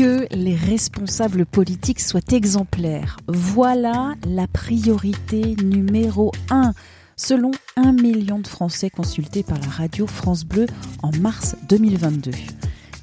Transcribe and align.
Que 0.00 0.26
les 0.34 0.56
responsables 0.56 1.44
politiques 1.44 2.00
soient 2.00 2.22
exemplaires. 2.32 3.18
Voilà 3.28 4.14
la 4.26 4.46
priorité 4.46 5.56
numéro 5.62 6.32
un 6.48 6.72
selon 7.16 7.50
un 7.76 7.92
million 7.92 8.38
de 8.38 8.46
Français 8.46 8.88
consultés 8.88 9.42
par 9.42 9.58
la 9.58 9.68
radio 9.68 10.06
France 10.06 10.46
Bleu 10.46 10.64
en 11.02 11.10
mars 11.18 11.54
2022. 11.68 12.30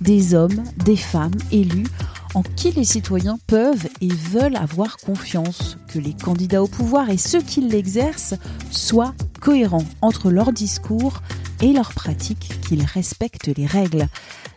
Des 0.01 0.33
hommes, 0.33 0.63
des 0.85 0.95
femmes 0.97 1.37
élus 1.51 1.85
en 2.33 2.41
qui 2.41 2.71
les 2.71 2.83
citoyens 2.83 3.37
peuvent 3.45 3.87
et 4.01 4.09
veulent 4.09 4.55
avoir 4.55 4.97
confiance, 4.97 5.77
que 5.87 5.99
les 5.99 6.13
candidats 6.13 6.63
au 6.63 6.67
pouvoir 6.67 7.11
et 7.11 7.17
ceux 7.17 7.43
qui 7.43 7.61
l'exercent 7.61 8.33
soient 8.71 9.13
cohérents 9.37 9.85
entre 10.01 10.31
leur 10.31 10.51
discours 10.51 11.21
et 11.61 11.73
leurs 11.73 11.93
pratiques, 11.93 12.59
qu'ils 12.67 12.83
respectent 12.83 13.55
les 13.55 13.65
règles 13.65 14.07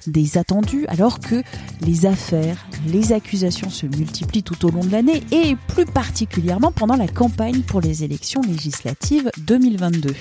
des 0.07 0.39
attendus 0.39 0.87
alors 0.89 1.21
que 1.21 1.43
les 1.83 2.07
affaires, 2.07 2.67
les 2.87 3.13
accusations 3.13 3.71
se 3.71 3.87
multiplient 3.87 4.43
tout 4.43 4.67
au 4.67 4.71
long 4.71 4.85
de 4.85 4.91
l'année 4.91 5.23
et 5.31 5.57
plus 5.69 5.85
particulièrement 5.85 6.73
pendant 6.73 6.97
la 6.97 7.09
campagne 7.09 7.61
pour 7.63 7.81
les 7.81 8.05
élections 8.05 8.41
législatives 8.43 9.31
2022. 9.39 10.15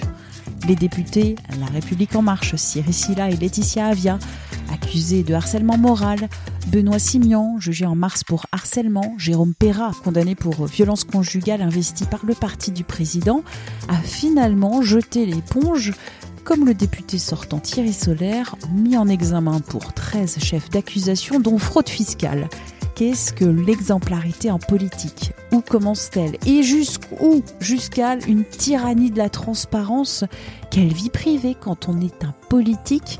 Les 0.67 0.75
députés 0.75 1.35
La 1.59 1.67
République 1.67 2.15
en 2.15 2.21
marche, 2.21 2.55
Cyril 2.55 2.93
Silla 2.93 3.29
et 3.29 3.35
Laetitia 3.35 3.87
Avia, 3.87 4.19
accusés 4.73 5.23
de 5.23 5.33
harcèlement 5.33 5.77
moral, 5.77 6.29
Benoît 6.67 6.99
Simian, 6.99 7.59
jugé 7.59 7.85
en 7.85 7.95
mars 7.95 8.23
pour 8.23 8.45
harcèlement, 8.51 9.15
Jérôme 9.17 9.53
Perra, 9.53 9.91
condamné 10.03 10.35
pour 10.35 10.65
violence 10.65 11.03
conjugale 11.03 11.61
investie 11.61 12.05
par 12.05 12.25
le 12.25 12.33
parti 12.33 12.71
du 12.71 12.83
président, 12.83 13.43
a 13.87 13.95
finalement 13.95 14.81
jeté 14.81 15.25
l'éponge 15.25 15.93
comme 16.43 16.65
le 16.65 16.73
député 16.73 17.19
sortant 17.19 17.59
Thierry 17.59 17.93
Solaire, 17.93 18.55
mis 18.73 18.97
en 18.97 19.07
examen 19.07 19.59
pour 19.59 19.93
13 19.93 20.39
chefs 20.39 20.69
d'accusation, 20.69 21.39
dont 21.39 21.59
fraude 21.59 21.89
fiscale. 21.89 22.49
Qu'est-ce 22.95 23.33
que 23.33 23.45
l'exemplarité 23.45 24.51
en 24.51 24.59
politique? 24.59 25.31
Où 25.51 25.61
commence-t-elle? 25.61 26.37
Et 26.45 26.63
jusqu'où? 26.63 27.43
Jusqu'à 27.59 28.15
une 28.27 28.43
tyrannie 28.43 29.11
de 29.11 29.17
la 29.17 29.29
transparence? 29.29 30.25
Quelle 30.69 30.91
vie 30.91 31.09
privée 31.09 31.55
quand 31.57 31.87
on 31.87 32.01
est 32.01 32.23
un 32.23 32.33
politique? 32.49 33.19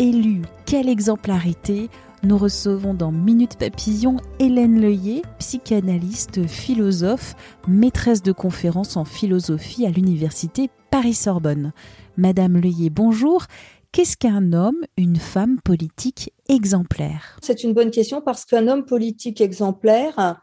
Élu 0.00 0.40
Quelle 0.64 0.88
exemplarité 0.88 1.90
nous 2.22 2.38
recevons 2.38 2.94
dans 2.94 3.12
Minute 3.12 3.58
Papillon 3.58 4.16
Hélène 4.38 4.80
Leuillet, 4.80 5.20
psychanalyste, 5.38 6.46
philosophe, 6.46 7.34
maîtresse 7.68 8.22
de 8.22 8.32
conférences 8.32 8.96
en 8.96 9.04
philosophie 9.04 9.84
à 9.84 9.90
l'université 9.90 10.70
Paris-Sorbonne. 10.90 11.72
Madame 12.16 12.56
Leuillet, 12.56 12.88
bonjour. 12.88 13.44
Qu'est-ce 13.92 14.16
qu'un 14.16 14.54
homme, 14.54 14.86
une 14.96 15.16
femme 15.16 15.60
politique 15.62 16.32
exemplaire? 16.48 17.36
C'est 17.42 17.62
une 17.62 17.74
bonne 17.74 17.90
question 17.90 18.22
parce 18.22 18.46
qu'un 18.46 18.68
homme 18.68 18.86
politique 18.86 19.42
exemplaire, 19.42 20.40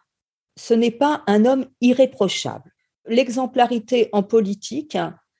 ce 0.55 0.75
n'est 0.75 0.91
pas 0.91 1.23
un 1.25 1.45
homme 1.45 1.65
irréprochable. 1.81 2.71
L'exemplarité 3.07 4.09
en 4.11 4.21
politique 4.21 4.99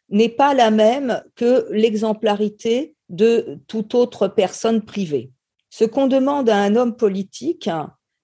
n'est 0.10 0.30
pas 0.30 0.56
la 0.56 0.72
même 0.72 1.22
que 1.36 1.68
l'exemplarité 1.72 2.97
de 3.10 3.60
toute 3.68 3.96
autre 3.96 4.28
personne 4.28 4.84
privée. 4.84 5.32
Ce 5.70 5.86
qu'on 5.86 6.08
demande 6.08 6.50
à 6.50 6.58
un 6.58 6.76
homme 6.76 6.96
politique, 6.96 7.70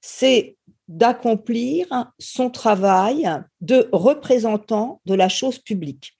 c'est 0.01 0.57
d'accomplir 0.87 1.87
son 2.19 2.49
travail 2.49 3.29
de 3.61 3.87
représentant 3.91 5.01
de 5.05 5.13
la 5.13 5.29
chose 5.29 5.59
publique 5.59 6.13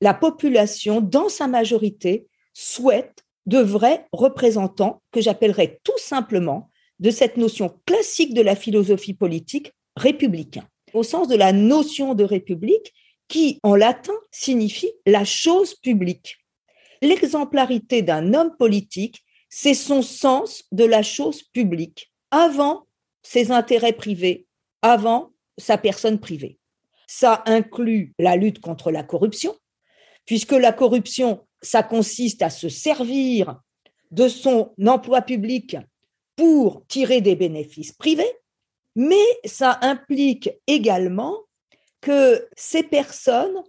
la 0.00 0.14
population, 0.14 1.00
dans 1.00 1.28
sa 1.28 1.48
majorité, 1.48 2.26
souhaite 2.52 3.24
de 3.46 3.58
vrais 3.58 4.06
représentants 4.12 5.02
que 5.12 5.20
j'appellerais 5.20 5.80
tout 5.84 5.98
simplement 5.98 6.70
de 6.98 7.10
cette 7.10 7.36
notion 7.36 7.78
classique 7.86 8.34
de 8.34 8.42
la 8.42 8.56
philosophie 8.56 9.14
politique 9.14 9.72
républicain, 9.96 10.66
au 10.94 11.02
sens 11.02 11.28
de 11.28 11.36
la 11.36 11.52
notion 11.52 12.14
de 12.14 12.24
république 12.24 12.92
qui, 13.28 13.58
en 13.62 13.74
latin, 13.74 14.14
signifie 14.30 14.90
la 15.06 15.24
chose 15.24 15.74
publique. 15.74 16.38
L'exemplarité 17.02 18.02
d'un 18.02 18.34
homme 18.34 18.56
politique, 18.56 19.24
c'est 19.48 19.74
son 19.74 20.02
sens 20.02 20.64
de 20.72 20.84
la 20.84 21.02
chose 21.02 21.42
publique, 21.42 22.12
avant 22.30 22.86
ses 23.22 23.50
intérêts 23.50 23.92
privés, 23.92 24.46
avant 24.82 25.32
sa 25.58 25.78
personne 25.78 26.18
privée. 26.18 26.58
Ça 27.06 27.42
inclut 27.46 28.14
la 28.18 28.36
lutte 28.36 28.60
contre 28.60 28.90
la 28.90 29.02
corruption, 29.02 29.56
puisque 30.24 30.52
la 30.52 30.72
corruption, 30.72 31.46
ça 31.62 31.82
consiste 31.82 32.42
à 32.42 32.50
se 32.50 32.68
servir 32.68 33.60
de 34.10 34.28
son 34.28 34.74
emploi 34.84 35.22
public 35.22 35.76
pour 36.36 36.86
tirer 36.86 37.20
des 37.20 37.36
bénéfices 37.36 37.92
privés, 37.92 38.30
mais 38.94 39.24
ça 39.44 39.78
implique 39.82 40.50
également 40.66 41.36
que 42.00 42.46
ces 42.56 42.82
personnes, 42.82 43.62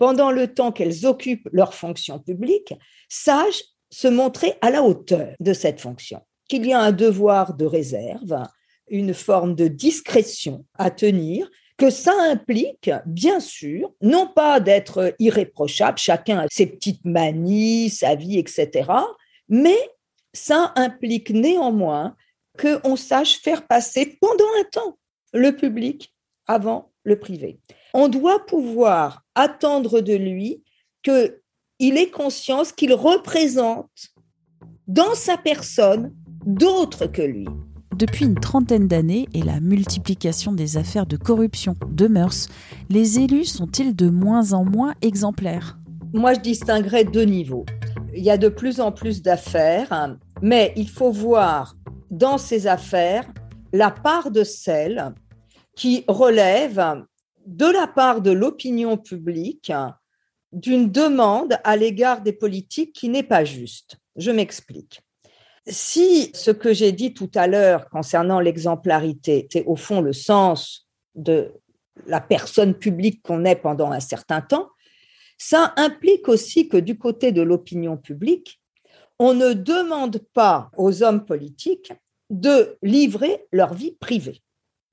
pendant 0.00 0.30
le 0.30 0.48
temps 0.48 0.72
qu'elles 0.72 1.04
occupent 1.04 1.48
leur 1.52 1.74
fonction 1.74 2.18
publique, 2.18 2.72
sachent 3.10 3.64
se 3.90 4.08
montrer 4.08 4.54
à 4.62 4.70
la 4.70 4.82
hauteur 4.82 5.34
de 5.40 5.52
cette 5.52 5.78
fonction, 5.78 6.22
qu'il 6.48 6.64
y 6.66 6.72
a 6.72 6.80
un 6.80 6.90
devoir 6.90 7.52
de 7.52 7.66
réserve, 7.66 8.42
une 8.88 9.12
forme 9.12 9.54
de 9.54 9.68
discrétion 9.68 10.64
à 10.78 10.90
tenir 10.90 11.50
que 11.76 11.90
ça 11.90 12.14
implique, 12.18 12.90
bien 13.04 13.40
sûr, 13.40 13.92
non 14.00 14.26
pas 14.26 14.58
d'être 14.58 15.14
irréprochable, 15.18 15.98
chacun 15.98 16.38
a 16.38 16.46
ses 16.50 16.66
petites 16.66 17.04
manies, 17.04 17.90
sa 17.90 18.14
vie, 18.14 18.38
etc., 18.38 18.90
mais 19.50 19.78
ça 20.32 20.72
implique 20.76 21.28
néanmoins 21.28 22.16
qu'on 22.58 22.96
sache 22.96 23.40
faire 23.42 23.66
passer 23.66 24.16
pendant 24.18 24.48
un 24.60 24.64
temps 24.64 24.98
le 25.34 25.54
public 25.54 26.14
avant 26.46 26.90
le 27.04 27.18
privé. 27.18 27.60
On 27.92 28.08
doit 28.08 28.46
pouvoir 28.46 29.24
attendre 29.34 30.00
de 30.00 30.14
lui 30.14 30.62
qu'il 31.02 31.96
ait 31.96 32.10
conscience 32.10 32.72
qu'il 32.72 32.92
représente 32.92 33.90
dans 34.86 35.14
sa 35.14 35.36
personne 35.36 36.14
d'autres 36.46 37.06
que 37.06 37.22
lui. 37.22 37.46
Depuis 37.96 38.24
une 38.24 38.38
trentaine 38.38 38.88
d'années 38.88 39.28
et 39.34 39.42
la 39.42 39.60
multiplication 39.60 40.52
des 40.52 40.76
affaires 40.76 41.06
de 41.06 41.16
corruption, 41.16 41.76
de 41.90 42.06
mœurs, 42.06 42.48
les 42.88 43.18
élus 43.18 43.44
sont-ils 43.44 43.94
de 43.94 44.08
moins 44.08 44.52
en 44.52 44.64
moins 44.64 44.94
exemplaires? 45.02 45.78
Moi, 46.14 46.34
je 46.34 46.40
distinguerais 46.40 47.04
deux 47.04 47.24
niveaux. 47.24 47.66
Il 48.14 48.24
y 48.24 48.30
a 48.30 48.38
de 48.38 48.48
plus 48.48 48.80
en 48.80 48.90
plus 48.90 49.22
d'affaires, 49.22 50.16
mais 50.42 50.72
il 50.76 50.88
faut 50.88 51.10
voir 51.10 51.76
dans 52.10 52.38
ces 52.38 52.66
affaires 52.66 53.28
la 53.72 53.90
part 53.90 54.30
de 54.30 54.44
celles 54.44 55.12
qui 55.76 56.04
relèvent 56.08 57.04
de 57.46 57.66
la 57.66 57.86
part 57.86 58.20
de 58.20 58.30
l'opinion 58.30 58.96
publique 58.96 59.72
d'une 60.52 60.90
demande 60.90 61.58
à 61.64 61.76
l'égard 61.76 62.22
des 62.22 62.32
politiques 62.32 62.92
qui 62.92 63.08
n'est 63.08 63.22
pas 63.22 63.44
juste. 63.44 63.96
Je 64.16 64.30
m'explique. 64.30 65.00
Si 65.66 66.30
ce 66.34 66.50
que 66.50 66.72
j'ai 66.72 66.92
dit 66.92 67.14
tout 67.14 67.30
à 67.34 67.46
l'heure 67.46 67.88
concernant 67.90 68.40
l'exemplarité, 68.40 69.46
c'est 69.50 69.64
au 69.66 69.76
fond 69.76 70.00
le 70.00 70.12
sens 70.12 70.88
de 71.14 71.52
la 72.06 72.20
personne 72.20 72.74
publique 72.74 73.22
qu'on 73.22 73.44
est 73.44 73.56
pendant 73.56 73.92
un 73.92 74.00
certain 74.00 74.40
temps, 74.40 74.70
ça 75.38 75.72
implique 75.76 76.28
aussi 76.28 76.68
que 76.68 76.76
du 76.76 76.98
côté 76.98 77.32
de 77.32 77.42
l'opinion 77.42 77.96
publique, 77.96 78.60
on 79.18 79.34
ne 79.34 79.52
demande 79.52 80.18
pas 80.32 80.70
aux 80.76 81.02
hommes 81.02 81.24
politiques 81.24 81.92
de 82.30 82.78
livrer 82.82 83.46
leur 83.52 83.74
vie 83.74 83.92
privée. 83.92 84.42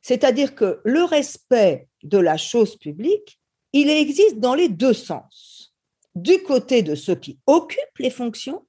C'est-à-dire 0.01 0.55
que 0.55 0.81
le 0.83 1.03
respect 1.03 1.86
de 2.03 2.17
la 2.17 2.37
chose 2.37 2.75
publique, 2.77 3.39
il 3.73 3.89
existe 3.89 4.39
dans 4.39 4.55
les 4.55 4.69
deux 4.69 4.93
sens. 4.93 5.73
Du 6.15 6.41
côté 6.43 6.81
de 6.81 6.95
ceux 6.95 7.15
qui 7.15 7.39
occupent 7.45 7.99
les 7.99 8.09
fonctions 8.09 8.63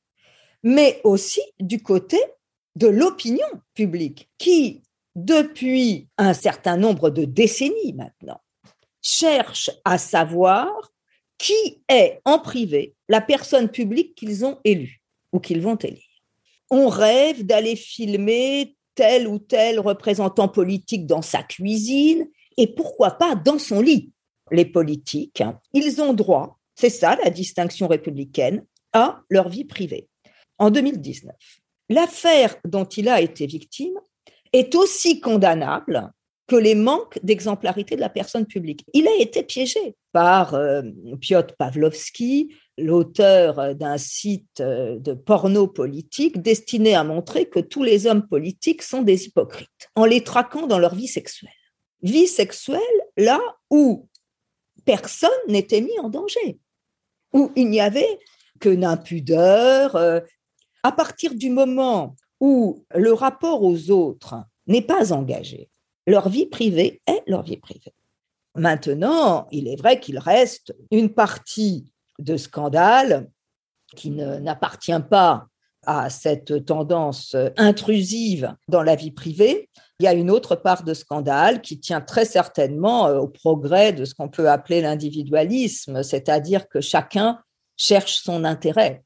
mais 0.62 1.00
aussi 1.04 1.40
du 1.60 1.82
côté 1.82 2.18
de 2.76 2.86
l'opinion 2.86 3.46
publique 3.74 4.28
qui, 4.38 4.82
depuis 5.14 6.08
un 6.16 6.34
certain 6.34 6.76
nombre 6.76 7.10
de 7.10 7.24
décennies 7.24 7.94
maintenant, 7.94 8.40
cherche 9.02 9.70
à 9.84 9.98
savoir 9.98 10.68
qui 11.38 11.82
est 11.88 12.20
en 12.24 12.38
privé 12.38 12.94
la 13.08 13.20
personne 13.20 13.68
publique 13.68 14.14
qu'ils 14.14 14.44
ont 14.44 14.58
élue 14.64 15.00
ou 15.32 15.38
qu'ils 15.38 15.60
vont 15.60 15.76
élire. 15.76 16.02
On 16.70 16.88
rêve 16.88 17.46
d'aller 17.46 17.76
filmer 17.76 18.76
tel 18.94 19.28
ou 19.28 19.38
tel 19.38 19.78
représentant 19.78 20.48
politique 20.48 21.06
dans 21.06 21.22
sa 21.22 21.42
cuisine 21.42 22.28
et 22.58 22.66
pourquoi 22.66 23.12
pas 23.12 23.34
dans 23.34 23.58
son 23.58 23.80
lit? 23.80 24.12
Les 24.50 24.66
politiques, 24.66 25.42
ils 25.72 26.02
ont 26.02 26.12
droit, 26.12 26.58
c'est 26.74 26.90
ça 26.90 27.16
la 27.22 27.30
distinction 27.30 27.86
républicaine, 27.86 28.64
à 28.92 29.22
leur 29.30 29.48
vie 29.48 29.64
privée. 29.64 30.08
En 30.58 30.70
2019, 30.70 31.34
l'affaire 31.88 32.56
dont 32.64 32.84
il 32.84 33.08
a 33.08 33.20
été 33.20 33.46
victime 33.46 33.98
est 34.52 34.74
aussi 34.74 35.20
condamnable 35.20 36.10
que 36.48 36.56
les 36.56 36.74
manques 36.74 37.18
d'exemplarité 37.22 37.94
de 37.94 38.00
la 38.00 38.08
personne 38.08 38.46
publique. 38.46 38.84
Il 38.94 39.06
a 39.06 39.14
été 39.20 39.42
piégé 39.42 39.94
par 40.12 40.54
euh, 40.54 40.82
Piotr 41.20 41.54
Pavlovski, 41.56 42.54
l'auteur 42.78 43.74
d'un 43.74 43.98
site 43.98 44.60
euh, 44.60 44.98
de 44.98 45.12
porno 45.12 45.68
politique 45.68 46.40
destiné 46.40 46.94
à 46.94 47.04
montrer 47.04 47.50
que 47.50 47.60
tous 47.60 47.82
les 47.82 48.06
hommes 48.06 48.26
politiques 48.26 48.82
sont 48.82 49.02
des 49.02 49.26
hypocrites, 49.26 49.90
en 49.94 50.06
les 50.06 50.24
traquant 50.24 50.66
dans 50.66 50.78
leur 50.78 50.94
vie 50.94 51.06
sexuelle. 51.06 51.52
Vie 52.02 52.26
sexuelle 52.26 52.80
là 53.16 53.40
où 53.70 54.08
personne 54.84 55.30
n'était 55.48 55.80
mis 55.80 55.98
en 56.00 56.08
danger, 56.08 56.58
où 57.32 57.52
il 57.56 57.68
n'y 57.68 57.80
avait 57.80 58.18
que 58.60 58.68
d'impudeur. 58.68 59.96
Euh, 59.96 60.20
à 60.82 60.92
partir 60.92 61.34
du 61.34 61.50
moment 61.50 62.14
où 62.40 62.84
le 62.94 63.12
rapport 63.12 63.62
aux 63.62 63.90
autres 63.90 64.36
n'est 64.66 64.82
pas 64.82 65.12
engagé, 65.12 65.68
leur 66.06 66.28
vie 66.28 66.46
privée 66.46 67.00
est 67.06 67.22
leur 67.26 67.42
vie 67.42 67.56
privée. 67.56 67.94
Maintenant, 68.54 69.46
il 69.50 69.68
est 69.68 69.76
vrai 69.76 70.00
qu'il 70.00 70.18
reste 70.18 70.74
une 70.90 71.12
partie 71.12 71.92
de 72.18 72.36
scandale 72.36 73.28
qui 73.96 74.10
n'appartient 74.10 75.00
pas 75.08 75.46
à 75.86 76.10
cette 76.10 76.64
tendance 76.64 77.36
intrusive 77.56 78.54
dans 78.68 78.82
la 78.82 78.96
vie 78.96 79.10
privée. 79.10 79.68
Il 80.00 80.04
y 80.04 80.06
a 80.08 80.12
une 80.12 80.30
autre 80.30 80.54
part 80.54 80.84
de 80.84 80.94
scandale 80.94 81.60
qui 81.60 81.80
tient 81.80 82.00
très 82.00 82.24
certainement 82.24 83.08
euh, 83.08 83.18
au 83.18 83.26
progrès 83.26 83.92
de 83.92 84.04
ce 84.04 84.14
qu'on 84.14 84.28
peut 84.28 84.48
appeler 84.48 84.80
l'individualisme, 84.80 86.04
c'est-à-dire 86.04 86.68
que 86.68 86.80
chacun 86.80 87.40
cherche 87.76 88.22
son 88.22 88.44
intérêt. 88.44 89.02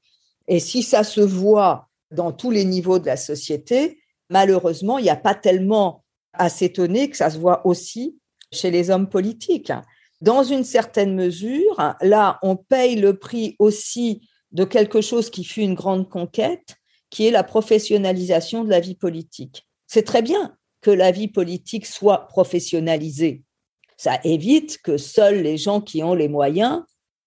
Et 0.48 0.60
si 0.60 0.82
ça 0.82 1.02
se 1.02 1.22
voit 1.22 1.88
dans 2.10 2.30
tous 2.30 2.50
les 2.50 2.66
niveaux 2.66 2.98
de 2.98 3.06
la 3.06 3.16
société, 3.16 4.02
malheureusement, 4.28 4.98
il 4.98 5.04
n'y 5.04 5.10
a 5.10 5.16
pas 5.16 5.34
tellement 5.34 6.04
à 6.34 6.50
s'étonner 6.50 7.08
que 7.08 7.16
ça 7.16 7.30
se 7.30 7.38
voit 7.38 7.66
aussi 7.66 8.18
chez 8.52 8.70
les 8.70 8.90
hommes 8.90 9.08
politiques. 9.08 9.72
Dans 10.20 10.42
une 10.42 10.64
certaine 10.64 11.14
mesure, 11.14 11.94
là, 12.02 12.38
on 12.42 12.56
paye 12.56 12.96
le 12.96 13.18
prix 13.18 13.56
aussi 13.58 14.28
de 14.50 14.64
quelque 14.64 15.00
chose 15.00 15.30
qui 15.30 15.44
fut 15.44 15.62
une 15.62 15.74
grande 15.74 16.10
conquête, 16.10 16.76
qui 17.08 17.26
est 17.26 17.30
la 17.30 17.44
professionnalisation 17.44 18.62
de 18.62 18.68
la 18.68 18.80
vie 18.80 18.94
politique. 18.94 19.66
C'est 19.86 20.04
très 20.04 20.20
bien 20.20 20.54
que 20.82 20.90
la 20.90 21.10
vie 21.10 21.28
politique 21.28 21.86
soit 21.86 22.26
professionnalisée. 22.26 23.42
Ça 23.96 24.18
évite 24.24 24.78
que 24.82 24.98
seuls 24.98 25.42
les 25.42 25.56
gens 25.56 25.80
qui 25.80 26.02
ont 26.02 26.14
les 26.14 26.28
moyens 26.28 26.82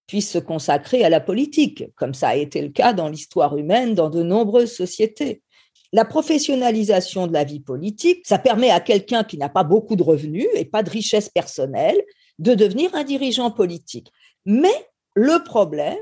puissent 0.08 0.32
se 0.32 0.38
consacrer 0.38 1.04
à 1.04 1.10
la 1.10 1.20
politique, 1.20 1.86
comme 1.96 2.14
ça 2.14 2.30
a 2.30 2.36
été 2.36 2.62
le 2.62 2.70
cas 2.70 2.94
dans 2.94 3.10
l'histoire 3.10 3.58
humaine 3.58 3.96
dans 3.96 4.10
de 4.10 4.22
nombreuses 4.22 4.74
sociétés. 4.74 5.42
La 5.94 6.06
professionnalisation 6.06 7.28
de 7.28 7.34
la 7.34 7.44
vie 7.44 7.62
politique, 7.62 8.22
ça 8.26 8.38
permet 8.38 8.70
à 8.70 8.82
quelqu'un 8.82 9.24
qui 9.24 9.38
n'a 9.38 9.50
pas 9.50 9.64
beaucoup 9.64 9.96
de 9.96 10.04
revenus 10.04 10.48
et 10.54 10.66
pas 10.66 10.84
de 10.84 10.90
richesse 10.90 11.30
personnelle 11.30 12.04
de 12.38 12.54
devenir 12.54 12.94
un 12.94 13.04
dirigeant 13.04 13.50
politique. 13.50 14.12
Mais 14.46 14.76
le 15.16 15.44
problème 15.44 15.98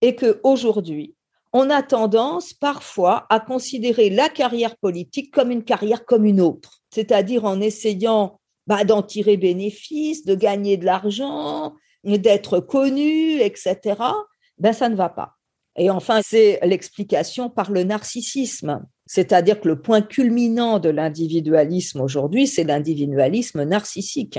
est 0.00 0.14
que 0.14 0.40
aujourd'hui, 0.44 1.14
on 1.52 1.70
a 1.70 1.82
tendance 1.82 2.54
parfois 2.54 3.26
à 3.28 3.40
considérer 3.40 4.10
la 4.10 4.28
carrière 4.28 4.76
politique 4.76 5.32
comme 5.32 5.50
une 5.50 5.64
carrière 5.64 6.04
comme 6.04 6.24
une 6.24 6.40
autre, 6.40 6.80
c'est-à-dire 6.90 7.44
en 7.44 7.60
essayant 7.60 8.40
bah, 8.66 8.84
d'en 8.84 9.02
tirer 9.02 9.36
bénéfice, 9.36 10.24
de 10.24 10.34
gagner 10.34 10.76
de 10.76 10.84
l'argent, 10.84 11.74
d'être 12.04 12.60
connu, 12.60 13.40
etc. 13.40 13.96
Ben 14.58 14.72
ça 14.72 14.88
ne 14.88 14.96
va 14.96 15.08
pas. 15.08 15.36
Et 15.76 15.90
enfin, 15.90 16.20
c'est 16.22 16.58
l'explication 16.62 17.48
par 17.48 17.70
le 17.70 17.84
narcissisme. 17.84 18.84
C'est-à-dire 19.06 19.60
que 19.60 19.68
le 19.68 19.80
point 19.80 20.02
culminant 20.02 20.78
de 20.78 20.90
l'individualisme 20.90 22.00
aujourd'hui, 22.00 22.46
c'est 22.46 22.64
l'individualisme 22.64 23.64
narcissique. 23.64 24.38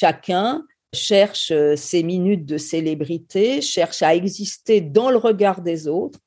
Chacun 0.00 0.64
cherche 0.94 1.52
ses 1.76 2.02
minutes 2.02 2.46
de 2.46 2.56
célébrité, 2.56 3.60
cherche 3.60 4.02
à 4.02 4.14
exister 4.14 4.80
dans 4.80 5.10
le 5.10 5.16
regard 5.16 5.60
des 5.60 5.86
autres. 5.86 6.18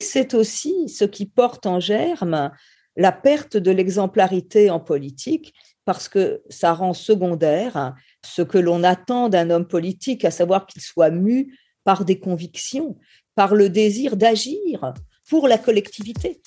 C'est 0.00 0.34
aussi 0.34 0.88
ce 0.88 1.04
qui 1.04 1.26
porte 1.26 1.66
en 1.66 1.80
germe 1.80 2.50
la 2.96 3.12
perte 3.12 3.56
de 3.56 3.70
l'exemplarité 3.70 4.70
en 4.70 4.80
politique, 4.80 5.54
parce 5.84 6.08
que 6.08 6.42
ça 6.48 6.72
rend 6.72 6.94
secondaire 6.94 7.94
ce 8.24 8.42
que 8.42 8.58
l'on 8.58 8.82
attend 8.84 9.28
d'un 9.28 9.50
homme 9.50 9.66
politique, 9.66 10.24
à 10.24 10.30
savoir 10.30 10.66
qu'il 10.66 10.80
soit 10.80 11.10
mu 11.10 11.58
par 11.84 12.04
des 12.04 12.18
convictions, 12.18 12.96
par 13.34 13.54
le 13.54 13.68
désir 13.68 14.16
d'agir 14.16 14.94
pour 15.28 15.48
la 15.48 15.58
collectivité. 15.58 16.40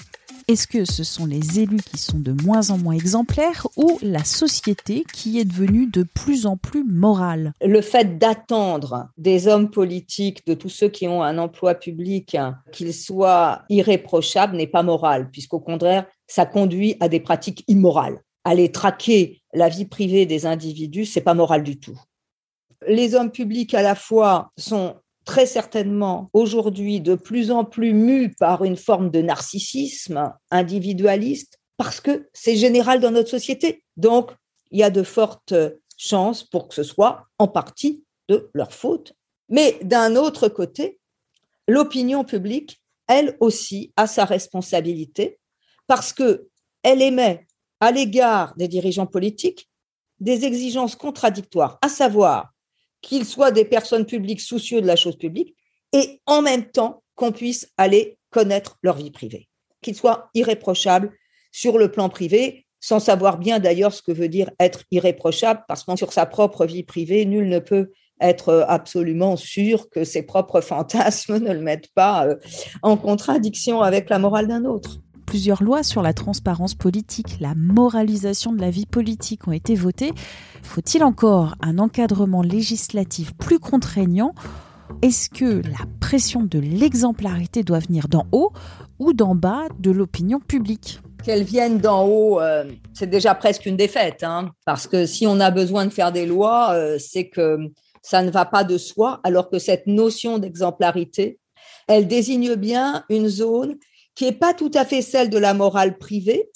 Est-ce 0.49 0.65
que 0.65 0.85
ce 0.85 1.03
sont 1.03 1.25
les 1.25 1.59
élus 1.59 1.81
qui 1.81 1.97
sont 1.97 2.19
de 2.19 2.31
moins 2.31 2.69
en 2.69 2.77
moins 2.77 2.95
exemplaires 2.95 3.67
ou 3.75 3.99
la 4.01 4.23
société 4.23 5.03
qui 5.11 5.39
est 5.39 5.43
devenue 5.43 5.87
de 5.87 6.03
plus 6.03 6.45
en 6.45 6.55
plus 6.55 6.85
morale? 6.85 7.51
Le 7.61 7.81
fait 7.81 8.17
d'attendre 8.17 9.09
des 9.17 9.49
hommes 9.49 9.69
politiques, 9.69 10.47
de 10.47 10.53
tous 10.53 10.69
ceux 10.69 10.87
qui 10.87 11.05
ont 11.05 11.21
un 11.21 11.37
emploi 11.37 11.75
public, 11.75 12.37
qu'ils 12.71 12.93
soient 12.93 13.63
irréprochables 13.67 14.55
n'est 14.55 14.67
pas 14.67 14.83
moral, 14.83 15.29
puisqu'au 15.31 15.59
contraire, 15.59 16.05
ça 16.27 16.45
conduit 16.45 16.95
à 17.01 17.09
des 17.09 17.19
pratiques 17.19 17.65
immorales. 17.67 18.21
Aller 18.45 18.71
traquer 18.71 19.41
la 19.53 19.67
vie 19.67 19.83
privée 19.83 20.25
des 20.25 20.45
individus, 20.45 21.03
c'est 21.03 21.19
pas 21.19 21.33
moral 21.33 21.61
du 21.61 21.77
tout. 21.77 21.99
Les 22.87 23.15
hommes 23.15 23.31
publics 23.31 23.73
à 23.73 23.81
la 23.81 23.95
fois 23.95 24.53
sont 24.57 24.95
très 25.27 25.45
certainement 25.45 26.29
aujourd'hui 26.31 27.01
de 27.01 27.13
plus 27.13 27.51
en 27.51 27.65
plus 27.65 27.93
mu 27.93 28.33
par 28.33 28.63
une 28.63 28.77
forme 28.77 29.11
de 29.11 29.21
narcissisme 29.21 30.33
individualiste 30.51 31.59
parce 31.75 31.99
que 31.99 32.29
c'est 32.33 32.55
général 32.55 33.01
dans 33.01 33.11
notre 33.11 33.29
société. 33.29 33.83
Donc, 33.97 34.31
il 34.71 34.79
y 34.79 34.83
a 34.83 34.89
de 34.89 35.03
fortes 35.03 35.53
chances 35.97 36.43
pour 36.43 36.69
que 36.69 36.73
ce 36.73 36.83
soit 36.83 37.25
en 37.39 37.47
partie 37.49 38.03
de 38.29 38.49
leur 38.53 38.71
faute. 38.71 39.13
Mais 39.49 39.77
d'un 39.83 40.15
autre 40.15 40.47
côté, 40.47 40.97
l'opinion 41.67 42.23
publique, 42.23 42.81
elle 43.07 43.35
aussi, 43.41 43.91
a 43.97 44.07
sa 44.07 44.23
responsabilité 44.23 45.39
parce 45.87 46.13
que 46.13 46.47
elle 46.83 47.01
émet 47.01 47.45
à 47.81 47.91
l'égard 47.91 48.55
des 48.55 48.69
dirigeants 48.69 49.05
politiques 49.05 49.69
des 50.21 50.45
exigences 50.45 50.95
contradictoires, 50.95 51.77
à 51.81 51.89
savoir 51.89 52.53
qu'ils 53.01 53.25
soient 53.25 53.51
des 53.51 53.65
personnes 53.65 54.05
publiques 54.05 54.41
soucieux 54.41 54.81
de 54.81 54.87
la 54.87 54.95
chose 54.95 55.17
publique 55.17 55.55
et 55.93 56.21
en 56.25 56.41
même 56.41 56.65
temps 56.65 57.03
qu'on 57.15 57.31
puisse 57.31 57.71
aller 57.77 58.17
connaître 58.29 58.77
leur 58.83 58.97
vie 58.97 59.11
privée, 59.11 59.47
qu'ils 59.81 59.95
soient 59.95 60.29
irréprochables 60.33 61.11
sur 61.51 61.77
le 61.77 61.91
plan 61.91 62.09
privé, 62.09 62.65
sans 62.79 62.99
savoir 62.99 63.37
bien 63.37 63.59
d'ailleurs 63.59 63.93
ce 63.93 64.01
que 64.01 64.11
veut 64.11 64.29
dire 64.29 64.51
être 64.59 64.83
irréprochable, 64.91 65.63
parce 65.67 65.83
que 65.83 65.95
sur 65.95 66.13
sa 66.13 66.25
propre 66.25 66.65
vie 66.65 66.83
privée, 66.83 67.25
nul 67.25 67.49
ne 67.49 67.59
peut 67.59 67.91
être 68.21 68.65
absolument 68.67 69.35
sûr 69.35 69.89
que 69.89 70.03
ses 70.03 70.23
propres 70.23 70.61
fantasmes 70.61 71.37
ne 71.43 71.53
le 71.53 71.61
mettent 71.61 71.91
pas 71.93 72.27
euh, 72.27 72.35
en 72.81 72.97
contradiction 72.97 73.81
avec 73.81 74.09
la 74.09 74.19
morale 74.19 74.47
d'un 74.47 74.65
autre. 74.65 74.99
Plusieurs 75.27 75.61
lois 75.61 75.83
sur 75.83 76.01
la 76.01 76.13
transparence 76.13 76.73
politique, 76.73 77.41
la 77.41 77.53
moralisation 77.53 78.53
de 78.53 78.61
la 78.61 78.69
vie 78.69 78.85
politique 78.85 79.45
ont 79.45 79.51
été 79.51 79.75
votées. 79.75 80.13
Faut-il 80.63 81.03
encore 81.03 81.55
un 81.61 81.79
encadrement 81.79 82.41
législatif 82.41 83.33
plus 83.35 83.59
contraignant? 83.59 84.33
Est-ce 85.01 85.29
que 85.29 85.61
la 85.67 85.85
pression 85.99 86.43
de 86.43 86.59
l'exemplarité 86.59 87.63
doit 87.63 87.79
venir 87.79 88.07
d'en 88.07 88.25
haut 88.31 88.53
ou 88.99 89.11
d'en 89.11 89.35
bas 89.35 89.65
de 89.79 89.91
l'opinion 89.91 90.39
publique? 90.39 91.01
Qu'elle 91.25 91.43
vienne 91.43 91.79
d'en 91.79 92.07
haut, 92.07 92.39
euh, 92.39 92.63
c'est 92.93 93.09
déjà 93.09 93.35
presque 93.35 93.65
une 93.65 93.75
défaite, 93.75 94.23
hein. 94.23 94.51
parce 94.65 94.87
que 94.87 95.05
si 95.05 95.27
on 95.27 95.41
a 95.41 95.51
besoin 95.51 95.85
de 95.85 95.91
faire 95.91 96.13
des 96.13 96.25
lois, 96.25 96.71
euh, 96.71 96.97
c'est 96.99 97.27
que 97.27 97.57
ça 98.01 98.23
ne 98.23 98.31
va 98.31 98.45
pas 98.45 98.63
de 98.63 98.77
soi, 98.77 99.19
alors 99.25 99.49
que 99.49 99.59
cette 99.59 99.87
notion 99.87 100.37
d'exemplarité, 100.37 101.37
elle 101.89 102.07
désigne 102.07 102.55
bien 102.55 103.03
une 103.09 103.27
zone 103.27 103.75
qui 104.17 104.25
n'est 104.25 104.31
pas 104.31 104.55
tout 104.55 104.71
à 104.73 104.83
fait 104.83 105.03
celle 105.03 105.29
de 105.29 105.37
la 105.37 105.53
morale 105.53 105.99
privée 105.99 106.49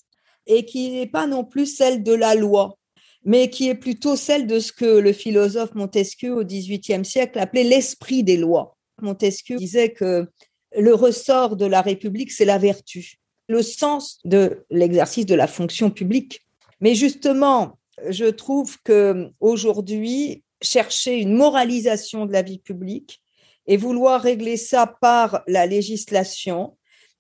et 0.48 0.66
qui 0.66 0.90
n'est 0.90 1.06
pas 1.06 1.28
non 1.28 1.44
plus 1.44 1.68
celle 1.68 2.02
de 2.02 2.12
la 2.12 2.34
loi, 2.34 2.80
mais 3.24 3.52
qui 3.52 3.70
est 3.70 3.76
plutôt 3.76 4.16
celle 4.16 4.48
de 4.48 4.60
ce 4.60 4.72
que 4.72 4.98
le 4.98 5.14
philosophe 5.14 5.76
Montesquieu 5.76 6.34
au 6.34 6.44
XVIIIe 6.44 7.06
siècle 7.06 7.38
appelait 7.38 7.64
l'esprit 7.64 8.24
des 8.24 8.36
lois. 8.36 8.76
Montesquieu 9.00 9.58
disait 9.58 9.94
que 9.94 10.28
le 10.76 10.96
ressort 10.96 11.56
de 11.56 11.68
la 11.68 11.82
République, 11.84 12.32
c'est 12.32 12.46
la 12.46 12.58
vertu, 12.58 13.20
le 13.48 13.62
sens 13.62 14.18
de 14.26 14.66
l'exercice 14.72 15.28
de 15.28 15.36
la 15.36 15.48
fonction 15.48 15.92
publique. 15.92 16.42
Mais 16.80 16.96
justement, 16.96 17.78
je 18.10 18.26
trouve 18.26 18.82
que 18.84 19.30
aujourd'hui, 19.40 20.44
chercher 20.64 21.20
une 21.20 21.36
moralisation 21.36 22.26
de 22.26 22.32
la 22.32 22.42
vie 22.42 22.60
publique, 22.60 23.22
et 23.68 23.78
vouloir 23.78 24.22
régler 24.22 24.58
ça 24.58 24.88
par 25.00 25.44
la 25.48 25.68
législation, 25.68 26.76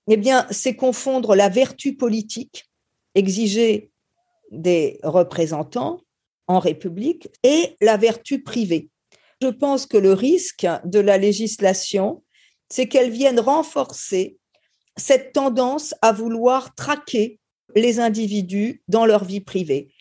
eh 0.09 0.17
bien, 0.17 0.47
c'est 0.49 0.75
confondre 0.75 1.35
la 1.35 1.49
vertu 1.49 1.95
politique 1.95 2.65
exigée 3.15 3.91
des 4.51 4.99
représentants 5.03 6.01
en 6.47 6.59
République 6.59 7.29
et 7.43 7.75
la 7.81 7.97
vertu 7.97 8.41
privée. 8.43 8.89
Je 9.41 9.47
pense 9.47 9.85
que 9.85 9.97
le 9.97 10.13
risque 10.13 10.67
de 10.85 10.99
la 10.99 11.17
législation, 11.17 12.23
c'est 12.69 12.87
qu'elle 12.87 13.09
vienne 13.09 13.39
renforcer 13.39 14.37
cette 14.97 15.33
tendance 15.33 15.95
à 16.01 16.11
vouloir 16.11 16.75
traquer 16.75 17.39
les 17.75 17.99
individus 17.99 18.83
dans 18.87 19.05
leur 19.05 19.23
vie 19.23 19.41
privée. 19.41 19.93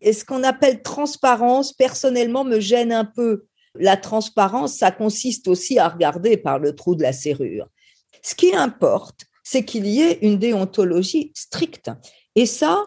Et 0.00 0.12
ce 0.12 0.24
qu'on 0.24 0.44
appelle 0.44 0.82
transparence, 0.82 1.72
personnellement, 1.72 2.44
me 2.44 2.60
gêne 2.60 2.92
un 2.92 3.04
peu. 3.04 3.46
La 3.74 3.96
transparence, 3.96 4.76
ça 4.76 4.90
consiste 4.90 5.48
aussi 5.48 5.78
à 5.78 5.88
regarder 5.88 6.36
par 6.36 6.58
le 6.58 6.74
trou 6.74 6.94
de 6.94 7.02
la 7.02 7.12
serrure. 7.12 7.68
Ce 8.22 8.34
qui 8.34 8.54
importe, 8.54 9.26
c'est 9.50 9.64
qu'il 9.64 9.86
y 9.86 10.02
ait 10.02 10.18
une 10.20 10.38
déontologie 10.38 11.32
stricte. 11.34 11.90
Et 12.34 12.44
ça, 12.44 12.84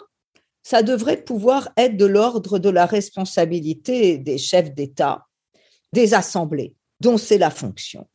ça 0.61 0.83
devrait 0.83 1.23
pouvoir 1.23 1.69
être 1.75 1.97
de 1.97 2.05
l'ordre 2.05 2.59
de 2.59 2.69
la 2.69 2.85
responsabilité 2.85 4.19
des 4.19 4.37
chefs 4.37 4.71
d'État, 4.71 5.25
des 5.91 6.13
assemblées, 6.13 6.75
dont 6.99 7.17
c'est 7.17 7.39
la 7.39 7.49
fonction. 7.49 8.07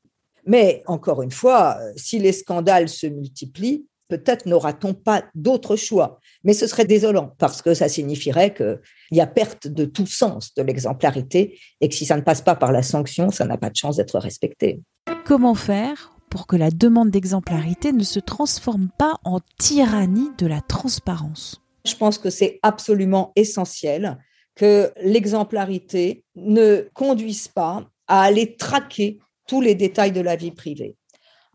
Mais 0.45 0.85
encore 0.87 1.23
une 1.23 1.33
fois, 1.33 1.77
si 1.97 2.21
les 2.21 2.31
scandales 2.31 2.89
se 2.89 3.09
multiplient, 3.09 3.85
peut-être 4.09 4.47
n'aura-t-on 4.47 4.95
pas 4.95 5.25
d'autre 5.35 5.75
choix. 5.75 6.21
Mais 6.45 6.53
ce 6.53 6.69
serait 6.69 6.85
désolant 6.85 7.35
parce 7.39 7.63
que 7.63 7.75
ça 7.75 7.89
signifierait 7.89 8.55
qu'il 8.55 8.79
y 9.11 9.21
a 9.21 9.27
perte 9.27 9.67
de 9.67 9.87
tout 9.87 10.07
sens 10.07 10.55
de 10.55 10.63
l'exemplarité 10.63 11.59
et 11.81 11.89
que 11.89 11.95
si 11.97 12.07
ça 12.07 12.15
ne 12.15 12.23
passe 12.23 12.43
pas 12.43 12.55
par 12.55 12.71
la 12.71 12.85
sanction, 12.85 13.33
ça 13.33 13.45
n'a 13.45 13.59
pas 13.59 13.71
de 13.71 13.77
chance 13.77 13.97
d'être 13.97 14.21
respecté. 14.21 14.81
Comment 15.25 15.57
faire 15.57 16.16
pour 16.31 16.47
que 16.47 16.57
la 16.57 16.71
demande 16.71 17.11
d'exemplarité 17.11 17.93
ne 17.93 18.03
se 18.03 18.21
transforme 18.21 18.89
pas 18.99 19.19
en 19.25 19.41
tyrannie 19.59 20.31
de 20.39 20.47
la 20.47 20.61
transparence 20.61 21.63
Je 21.85 21.95
pense 21.95 22.19
que 22.19 22.31
c'est 22.31 22.59
absolument 22.63 23.33
essentiel 23.37 24.19
que 24.55 24.93
l'exemplarité 25.03 26.25
ne 26.35 26.89
conduise 26.95 27.49
pas 27.49 27.87
à 28.09 28.23
aller 28.23 28.57
traquer 28.57 29.19
tous 29.47 29.61
les 29.61 29.75
détails 29.75 30.13
de 30.13 30.21
la 30.21 30.37
vie 30.37 30.51
privée. 30.51 30.97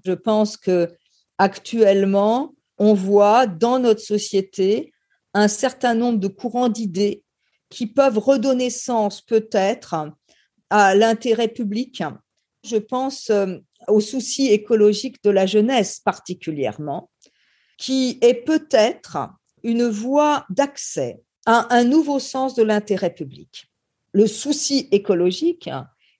Je 0.05 0.13
pense 0.13 0.55
que 0.55 0.89
actuellement, 1.37 2.53
on 2.77 2.93
voit 2.93 3.47
dans 3.47 3.79
notre 3.79 4.01
société 4.01 4.93
un 5.33 5.47
certain 5.47 5.93
nombre 5.93 6.19
de 6.19 6.27
courants 6.27 6.69
d'idées 6.69 7.23
qui 7.69 7.87
peuvent 7.87 8.17
redonner 8.17 8.69
sens 8.69 9.21
peut-être 9.21 9.95
à 10.69 10.95
l'intérêt 10.95 11.47
public. 11.47 12.03
Je 12.63 12.77
pense 12.77 13.31
aux 13.87 14.01
soucis 14.01 14.47
écologiques 14.47 15.23
de 15.23 15.29
la 15.29 15.45
jeunesse 15.45 15.99
particulièrement, 15.99 17.09
qui 17.77 18.19
est 18.21 18.45
peut-être 18.45 19.17
une 19.63 19.87
voie 19.87 20.45
d'accès 20.49 21.21
à 21.45 21.73
un 21.73 21.83
nouveau 21.83 22.19
sens 22.19 22.55
de 22.55 22.63
l'intérêt 22.63 23.13
public. 23.13 23.71
Le 24.13 24.27
souci 24.27 24.87
écologique, 24.91 25.69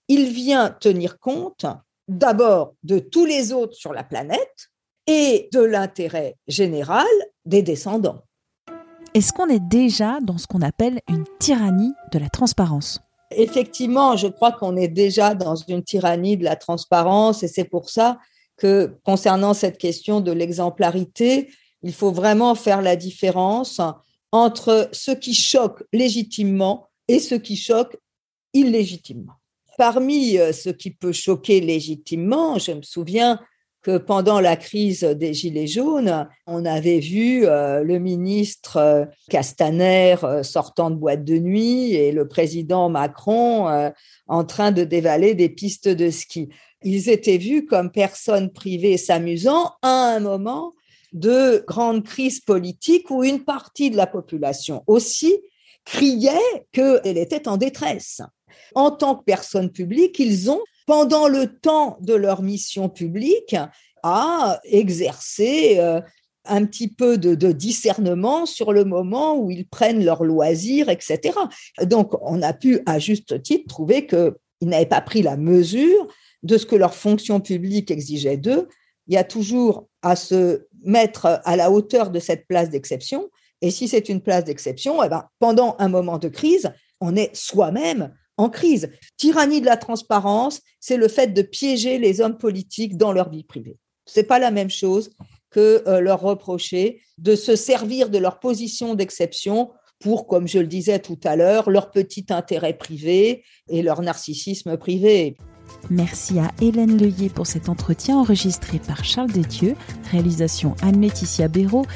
il 0.08 0.24
vient 0.26 0.70
tenir 0.70 1.18
compte 1.18 1.66
d'abord 2.08 2.74
de 2.82 2.98
tous 2.98 3.24
les 3.24 3.52
autres 3.52 3.74
sur 3.74 3.92
la 3.92 4.02
planète, 4.02 4.72
et 5.06 5.48
de 5.52 5.60
l'intérêt 5.60 6.36
général 6.46 7.06
des 7.44 7.62
descendants. 7.62 8.22
Est-ce 9.14 9.32
qu'on 9.32 9.48
est 9.48 9.60
déjà 9.60 10.20
dans 10.22 10.38
ce 10.38 10.46
qu'on 10.46 10.62
appelle 10.62 11.00
une 11.08 11.24
tyrannie 11.38 11.92
de 12.12 12.18
la 12.18 12.28
transparence? 12.28 13.00
Effectivement, 13.36 14.16
je 14.16 14.28
crois 14.28 14.52
qu'on 14.52 14.76
est 14.76 14.88
déjà 14.88 15.34
dans 15.34 15.56
une 15.56 15.82
tyrannie 15.82 16.36
de 16.36 16.44
la 16.44 16.56
transparence 16.56 17.42
et 17.42 17.48
c'est 17.48 17.64
pour 17.64 17.90
ça 17.90 18.18
que 18.56 18.96
concernant 19.04 19.54
cette 19.54 19.78
question 19.78 20.20
de 20.20 20.32
l'exemplarité, 20.32 21.50
il 21.82 21.92
faut 21.92 22.12
vraiment 22.12 22.54
faire 22.54 22.82
la 22.82 22.96
différence 22.96 23.80
entre 24.30 24.88
ce 24.92 25.10
qui 25.10 25.34
choque 25.34 25.82
légitimement 25.92 26.88
et 27.08 27.18
ce 27.18 27.34
qui 27.34 27.56
choque 27.56 27.96
illégitimement. 28.54 29.34
Parmi 29.78 30.38
euh, 30.38 30.52
ce 30.52 30.70
qui 30.70 30.90
peut 30.90 31.12
choquer 31.12 31.60
légitimement, 31.60 32.58
je 32.58 32.72
me 32.72 32.82
souviens 32.82 33.40
que 33.82 33.98
pendant 33.98 34.40
la 34.40 34.56
crise 34.56 35.02
des 35.02 35.34
Gilets 35.34 35.66
jaunes, 35.66 36.28
on 36.46 36.64
avait 36.64 37.00
vu 37.00 37.44
euh, 37.46 37.82
le 37.82 37.98
ministre 37.98 38.76
euh, 38.76 39.04
Castaner 39.28 40.16
euh, 40.22 40.42
sortant 40.44 40.90
de 40.90 40.94
boîte 40.94 41.24
de 41.24 41.38
nuit 41.38 41.94
et 41.94 42.12
le 42.12 42.28
président 42.28 42.88
Macron 42.88 43.92
en 44.28 44.44
train 44.44 44.70
de 44.70 44.84
dévaler 44.84 45.34
des 45.34 45.48
pistes 45.48 45.88
de 45.88 46.10
ski. 46.10 46.48
Ils 46.82 47.08
étaient 47.08 47.38
vus 47.38 47.66
comme 47.66 47.90
personnes 47.90 48.52
privées 48.52 48.96
s'amusant 48.96 49.72
à 49.82 50.14
un 50.14 50.20
moment 50.20 50.72
de 51.12 51.64
grande 51.66 52.04
crise 52.04 52.40
politique 52.40 53.10
où 53.10 53.24
une 53.24 53.44
partie 53.44 53.90
de 53.90 53.96
la 53.96 54.06
population 54.06 54.82
aussi 54.86 55.34
criait 55.84 56.66
qu'elle 56.72 57.18
était 57.18 57.48
en 57.48 57.56
détresse. 57.56 58.22
En 58.74 58.90
tant 58.90 59.16
que 59.16 59.24
personne 59.24 59.70
publique, 59.70 60.18
ils 60.18 60.50
ont 60.50 60.62
pendant 60.86 61.28
le 61.28 61.58
temps 61.58 61.96
de 62.00 62.14
leur 62.14 62.42
mission 62.42 62.88
publique, 62.88 63.56
à 64.02 64.60
exercer 64.64 65.76
euh, 65.78 66.00
un 66.44 66.64
petit 66.66 66.88
peu 66.88 67.18
de, 67.18 67.52
discernement 67.52 68.46
sur 68.46 68.72
le 68.72 68.84
moment 68.84 69.36
où 69.36 69.50
ils 69.50 69.66
prennent 69.66 70.04
leur 70.04 70.24
loisir, 70.24 70.88
etc. 70.88 71.38
Donc, 71.82 72.12
on 72.20 72.42
a 72.42 72.52
pu, 72.52 72.80
à 72.86 72.98
juste 72.98 73.42
titre, 73.42 73.68
trouver 73.68 74.06
qu'ils 74.06 74.34
n'avaient 74.62 74.86
pas 74.86 75.00
pris 75.00 75.22
la 75.22 75.36
mesure 75.36 76.08
de 76.42 76.58
ce 76.58 76.66
que 76.66 76.76
leur 76.76 76.94
fonction 76.94 77.40
publique 77.40 77.90
exigeait 77.90 78.36
d'eux. 78.36 78.68
Il 79.06 79.14
y 79.14 79.18
a 79.18 79.24
toujours 79.24 79.86
à 80.02 80.16
se 80.16 80.66
mettre 80.84 81.40
à 81.44 81.56
la 81.56 81.70
hauteur 81.70 82.10
de 82.10 82.18
cette 82.18 82.46
place 82.48 82.70
d'exception. 82.70 83.30
Et 83.60 83.70
si 83.70 83.86
c'est 83.86 84.08
une 84.08 84.20
place 84.20 84.44
d'exception, 84.44 85.02
eh 85.04 85.08
ben, 85.08 85.24
pendant 85.38 85.76
un 85.78 85.88
moment 85.88 86.18
de 86.18 86.28
crise, 86.28 86.72
on 87.00 87.14
est 87.14 87.34
soi-même 87.34 88.12
en 88.36 88.48
crise. 88.48 88.90
Tyrannie 89.16 89.60
de 89.60 89.66
la 89.66 89.76
transparence, 89.76 90.60
c'est 90.80 90.96
le 90.96 91.08
fait 91.08 91.28
de 91.28 91.42
piéger 91.42 91.98
les 91.98 92.20
hommes 92.20 92.38
politiques 92.38 92.96
dans 92.96 93.12
leur 93.12 93.30
vie 93.30 93.44
privée. 93.44 93.76
Ce 94.06 94.20
n'est 94.20 94.26
pas 94.26 94.38
la 94.38 94.50
même 94.50 94.70
chose 94.70 95.10
que 95.50 95.82
euh, 95.86 96.00
leur 96.00 96.20
reprocher 96.20 97.02
de 97.18 97.36
se 97.36 97.56
servir 97.56 98.08
de 98.08 98.18
leur 98.18 98.40
position 98.40 98.94
d'exception 98.94 99.70
pour, 100.00 100.26
comme 100.26 100.48
je 100.48 100.58
le 100.58 100.66
disais 100.66 100.98
tout 100.98 101.20
à 101.22 101.36
l'heure, 101.36 101.70
leur 101.70 101.90
petit 101.90 102.26
intérêt 102.30 102.76
privé 102.76 103.44
et 103.68 103.82
leur 103.82 104.02
narcissisme 104.02 104.76
privé. 104.76 105.36
Merci 105.90 106.38
à 106.38 106.50
Hélène 106.60 106.98
Leuillet 106.98 107.28
pour 107.28 107.46
cet 107.46 107.68
entretien 107.68 108.16
enregistré 108.16 108.78
par 108.78 109.04
Charles 109.04 109.30
Détieux, 109.30 109.74
réalisation 110.10 110.74
Anne-Laetitia 110.82 111.48
Béraud. 111.48 111.86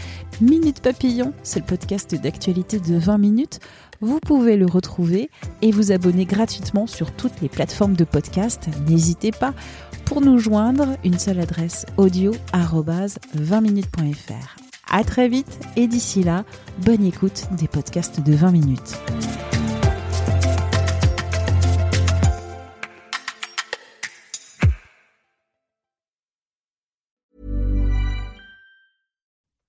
Minute 0.40 0.80
Papillon, 0.80 1.32
c'est 1.42 1.60
le 1.60 1.66
podcast 1.66 2.14
d'actualité 2.14 2.78
de 2.78 2.96
20 2.96 3.18
minutes. 3.18 3.60
Vous 4.00 4.20
pouvez 4.20 4.56
le 4.56 4.66
retrouver 4.66 5.30
et 5.62 5.70
vous 5.70 5.92
abonner 5.92 6.26
gratuitement 6.26 6.86
sur 6.86 7.12
toutes 7.12 7.40
les 7.40 7.48
plateformes 7.48 7.94
de 7.94 8.04
podcast. 8.04 8.68
N'hésitez 8.88 9.30
pas. 9.30 9.54
Pour 10.04 10.20
nous 10.20 10.38
joindre, 10.38 10.96
une 11.04 11.18
seule 11.18 11.40
adresse 11.40 11.86
audio 11.96 12.32
20minutes.fr. 12.52 14.56
À 14.90 15.02
très 15.02 15.28
vite 15.28 15.58
et 15.74 15.88
d'ici 15.88 16.22
là, 16.22 16.44
bonne 16.84 17.04
écoute 17.04 17.46
des 17.58 17.66
podcasts 17.66 18.20
de 18.20 18.34
20 18.34 18.52
minutes. 18.52 18.94